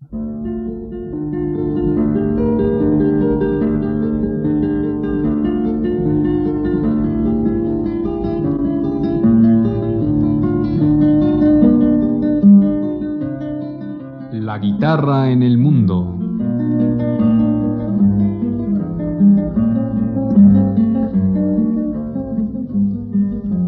La 0.00 0.08
guitarra 14.58 15.30
en 15.30 15.42
el 15.42 15.58
mundo. 15.58 16.16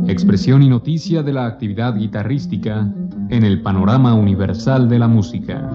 Expresión 0.09 0.63
y 0.63 0.71
noticia 0.71 1.23
de 1.23 1.33
la 1.35 1.45
actividad 1.45 1.95
guitarrística 1.95 2.91
en 3.29 3.45
el 3.45 3.61
panorama 3.61 4.15
universal 4.15 4.89
de 4.89 4.99
la 4.99 5.09
música. 5.09 5.72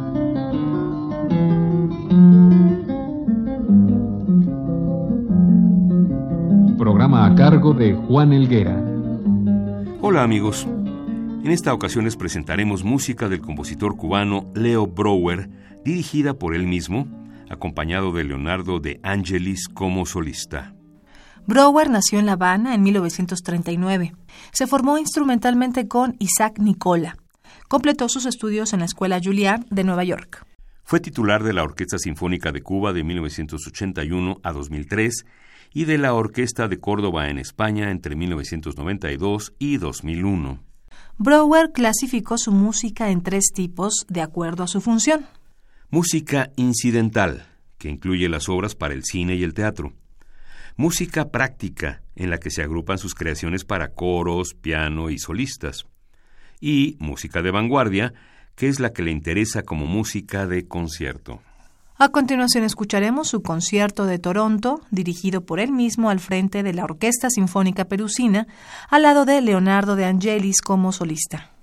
Cargo 7.37 7.71
de 7.75 7.93
Juan 7.93 8.33
Elguera. 8.33 8.83
Hola 10.01 10.23
amigos. 10.23 10.65
En 10.65 11.51
esta 11.51 11.71
ocasión 11.71 12.05
les 12.05 12.15
presentaremos 12.15 12.83
música 12.83 13.29
del 13.29 13.41
compositor 13.41 13.95
cubano 13.95 14.51
Leo 14.55 14.87
Brower, 14.87 15.47
dirigida 15.85 16.33
por 16.33 16.55
él 16.55 16.65
mismo, 16.65 17.07
acompañado 17.47 18.11
de 18.11 18.23
Leonardo 18.23 18.79
de 18.79 18.99
Angelis 19.03 19.67
como 19.67 20.07
solista. 20.07 20.73
Brower 21.45 21.91
nació 21.91 22.17
en 22.17 22.25
La 22.25 22.31
Habana 22.31 22.73
en 22.73 22.81
1939. 22.81 24.15
Se 24.51 24.65
formó 24.65 24.97
instrumentalmente 24.97 25.87
con 25.87 26.15
Isaac 26.17 26.57
Nicola. 26.57 27.17
Completó 27.67 28.09
sus 28.09 28.25
estudios 28.25 28.73
en 28.73 28.79
la 28.79 28.85
Escuela 28.85 29.21
Juilliard 29.23 29.63
de 29.69 29.83
Nueva 29.83 30.03
York. 30.03 30.43
Fue 30.83 30.99
titular 30.99 31.43
de 31.43 31.53
la 31.53 31.61
Orquesta 31.61 31.99
Sinfónica 31.99 32.51
de 32.51 32.63
Cuba 32.63 32.93
de 32.93 33.03
1981 33.03 34.37
a 34.41 34.51
2003 34.53 35.25
y 35.73 35.85
de 35.85 35.97
la 35.97 36.13
Orquesta 36.13 36.67
de 36.67 36.79
Córdoba 36.79 37.29
en 37.29 37.37
España 37.37 37.91
entre 37.91 38.15
1992 38.15 39.53
y 39.59 39.77
2001. 39.77 40.59
Brower 41.17 41.71
clasificó 41.71 42.37
su 42.37 42.51
música 42.51 43.09
en 43.09 43.23
tres 43.23 43.51
tipos 43.53 44.05
de 44.07 44.21
acuerdo 44.21 44.63
a 44.63 44.67
su 44.67 44.81
función. 44.81 45.25
Música 45.89 46.51
incidental, 46.57 47.47
que 47.77 47.89
incluye 47.89 48.29
las 48.29 48.49
obras 48.49 48.75
para 48.75 48.93
el 48.93 49.03
cine 49.03 49.35
y 49.35 49.43
el 49.43 49.53
teatro. 49.53 49.93
Música 50.75 51.29
práctica, 51.29 52.03
en 52.15 52.29
la 52.29 52.37
que 52.37 52.51
se 52.51 52.61
agrupan 52.61 52.99
sus 52.99 53.15
creaciones 53.15 53.65
para 53.65 53.93
coros, 53.93 54.53
piano 54.53 55.09
y 55.09 55.17
solistas. 55.17 55.87
Y 56.59 56.97
música 56.99 57.41
de 57.41 57.51
vanguardia, 57.51 58.13
que 58.55 58.67
es 58.67 58.79
la 58.79 58.93
que 58.93 59.01
le 59.01 59.11
interesa 59.11 59.63
como 59.63 59.85
música 59.85 60.45
de 60.45 60.67
concierto. 60.67 61.41
A 61.99 62.09
continuación 62.09 62.63
escucharemos 62.63 63.27
su 63.27 63.41
concierto 63.41 64.05
de 64.05 64.19
Toronto, 64.19 64.81
dirigido 64.91 65.41
por 65.41 65.59
él 65.59 65.71
mismo 65.71 66.11
al 66.11 66.19
frente 66.19 66.61
de 66.61 66.71
la 66.71 66.83
Orquesta 66.83 67.31
Sinfónica 67.31 67.85
Perusina, 67.85 68.45
al 68.87 69.01
lado 69.01 69.25
de 69.25 69.41
Leonardo 69.41 69.95
de 69.95 70.05
Angelis 70.05 70.61
como 70.61 70.91
solista. 70.91 71.56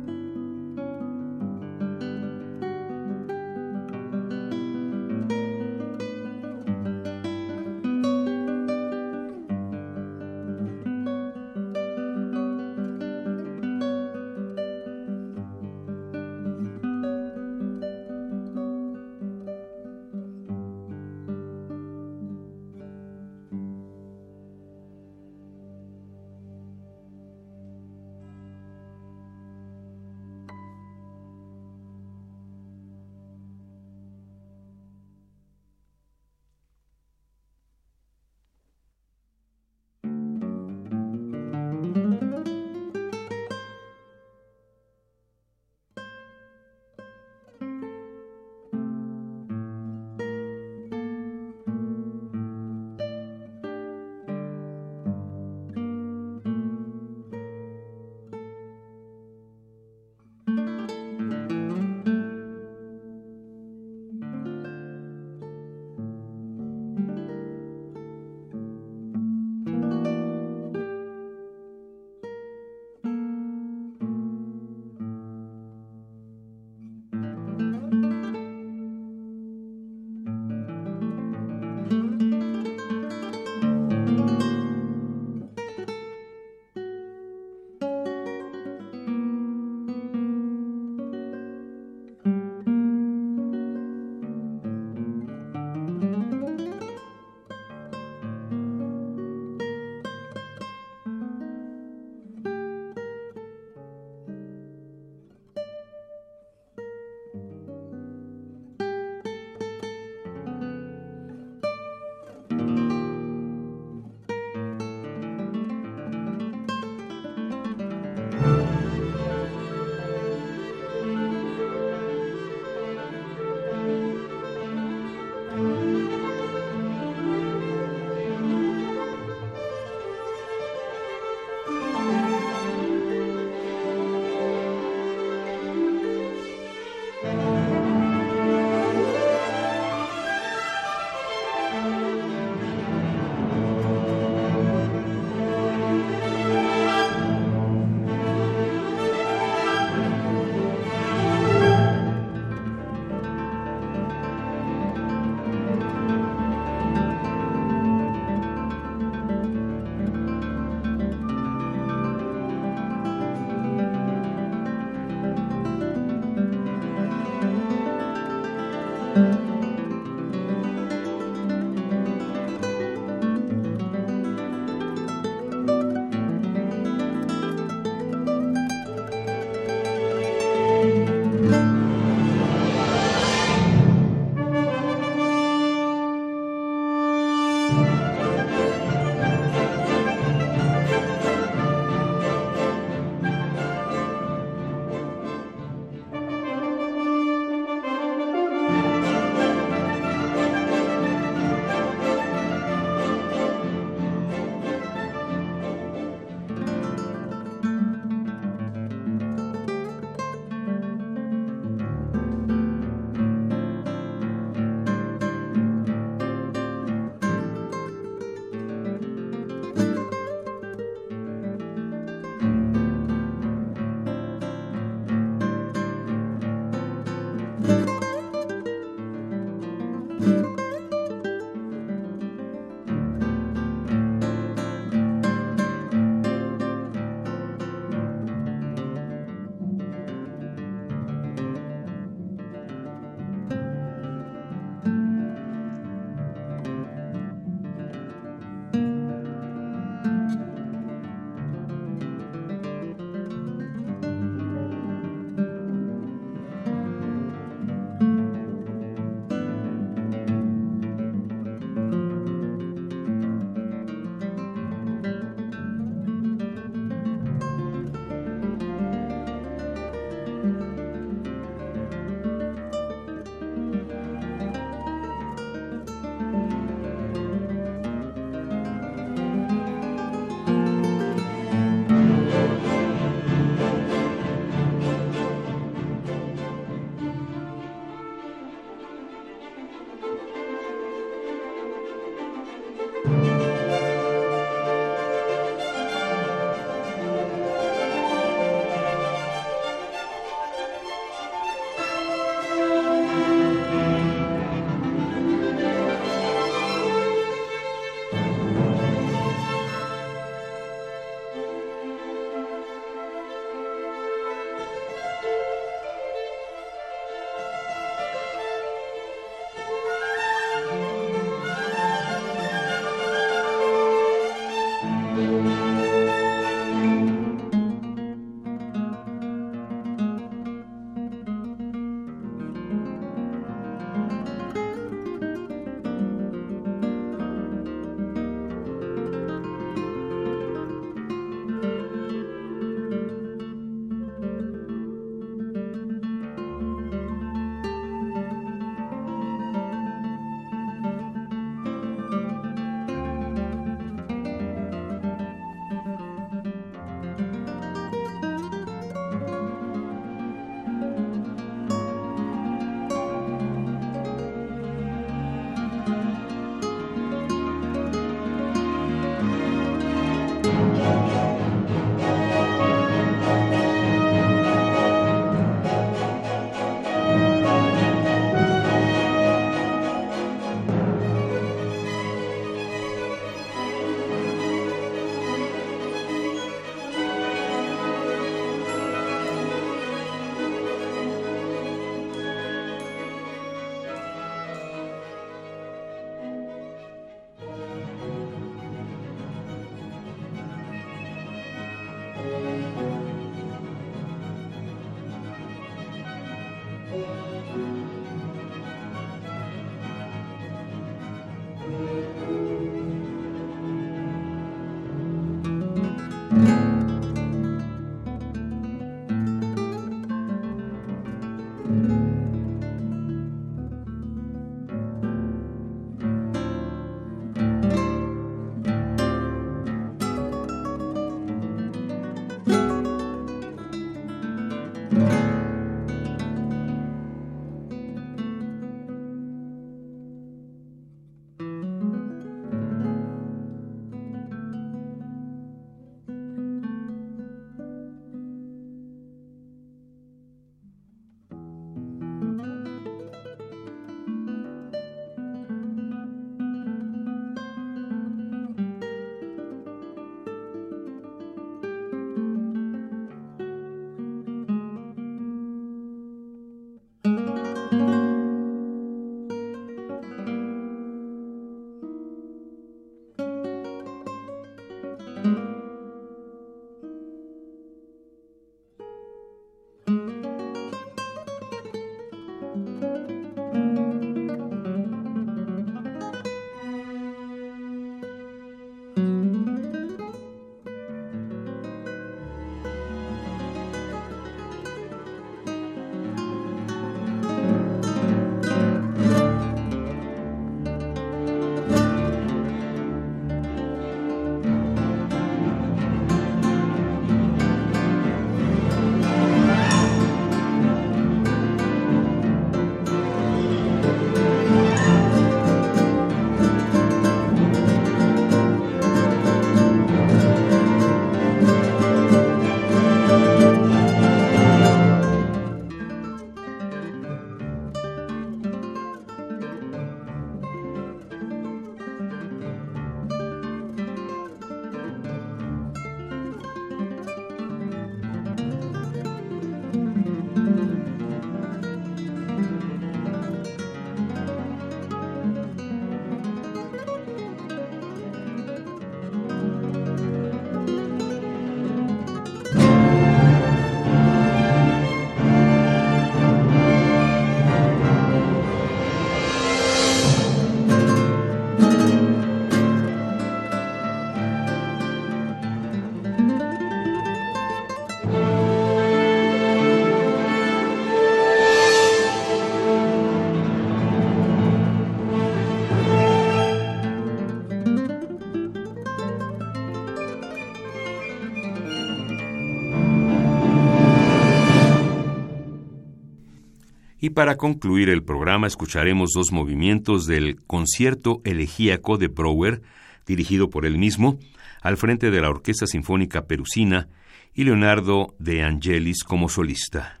Para 587.11 587.37
concluir 587.37 587.89
el 587.89 588.03
programa 588.03 588.47
escucharemos 588.47 589.11
dos 589.13 589.31
movimientos 589.31 590.05
del 590.05 590.37
concierto 590.45 591.21
elegíaco 591.23 591.97
de 591.97 592.07
Brouwer, 592.07 592.61
dirigido 593.05 593.49
por 593.49 593.65
él 593.65 593.77
mismo, 593.77 594.19
al 594.61 594.77
frente 594.77 595.11
de 595.11 595.21
la 595.21 595.29
Orquesta 595.29 595.67
Sinfónica 595.67 596.25
Perusina 596.25 596.89
y 597.33 597.43
Leonardo 597.43 598.15
de 598.19 598.43
Angelis 598.43 599.03
como 599.03 599.29
solista. 599.29 600.00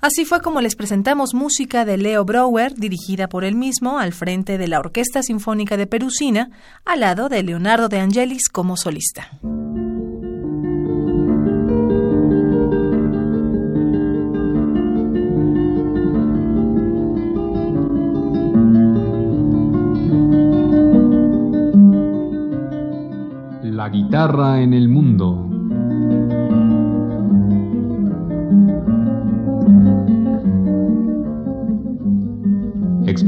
Así 0.00 0.24
fue 0.24 0.40
como 0.40 0.62
les 0.62 0.76
presentamos 0.76 1.34
música 1.34 1.84
de 1.84 1.98
Leo 1.98 2.24
Brouwer, 2.24 2.74
dirigida 2.74 3.28
por 3.28 3.44
él 3.44 3.54
mismo, 3.54 3.98
al 3.98 4.14
frente 4.14 4.56
de 4.56 4.66
la 4.66 4.78
Orquesta 4.78 5.22
Sinfónica 5.22 5.76
de 5.76 5.86
Perusina, 5.86 6.48
al 6.86 7.00
lado 7.00 7.28
de 7.28 7.42
Leonardo 7.42 7.90
de 7.90 8.00
Angelis 8.00 8.48
como 8.48 8.78
solista. 8.78 9.28
La 23.62 23.88
guitarra 23.90 24.62
en 24.62 24.72
el 24.72 24.88
mundo. 24.88 25.09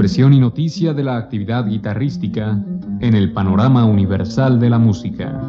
Expresión 0.02 0.32
y 0.32 0.40
noticia 0.40 0.94
de 0.94 1.04
la 1.04 1.16
actividad 1.16 1.64
guitarrística 1.64 2.58
en 2.98 3.14
el 3.14 3.32
panorama 3.32 3.84
universal 3.84 4.58
de 4.58 4.68
la 4.68 4.76
música. 4.76 5.40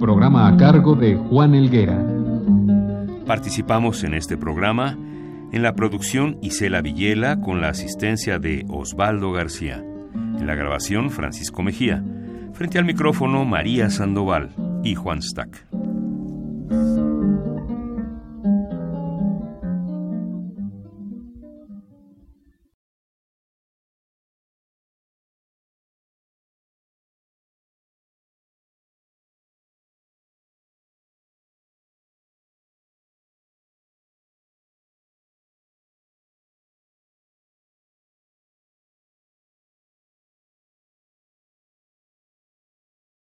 Programa 0.00 0.48
a 0.48 0.56
cargo 0.56 0.96
de 0.96 1.14
Juan 1.14 1.54
Elguera. 1.54 2.04
Participamos 3.24 4.02
en 4.02 4.14
este 4.14 4.36
programa 4.36 4.98
en 5.52 5.62
la 5.62 5.76
producción 5.76 6.36
Isela 6.42 6.82
Villela 6.82 7.40
con 7.40 7.60
la 7.60 7.68
asistencia 7.68 8.40
de 8.40 8.66
Osvaldo 8.68 9.30
García. 9.30 9.84
En 10.14 10.48
la 10.48 10.56
grabación 10.56 11.10
Francisco 11.10 11.62
Mejía. 11.62 12.02
Frente 12.54 12.80
al 12.80 12.86
micrófono 12.86 13.44
María 13.44 13.88
Sandoval 13.88 14.50
y 14.82 14.96
Juan 14.96 15.22
Stack. 15.22 15.67